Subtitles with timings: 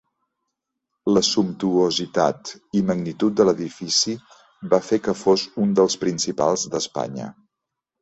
[1.17, 4.17] La sumptuositat i magnitud de l'edifici
[4.75, 7.33] va fer que fos un dels principals d'Espanya.